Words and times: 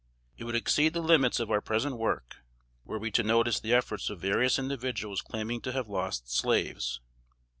It 0.35 0.45
would 0.45 0.55
exceed 0.55 0.93
the 0.93 1.01
limits 1.01 1.39
of 1.39 1.51
our 1.51 1.61
present 1.61 1.95
work, 1.95 2.37
were 2.85 2.97
we 2.97 3.11
to 3.11 3.21
notice 3.21 3.59
the 3.59 3.75
efforts 3.75 4.09
of 4.09 4.19
various 4.19 4.57
individuals 4.57 5.21
claiming 5.21 5.61
to 5.61 5.73
have 5.73 5.87
lost 5.89 6.27
slaves. 6.35 6.99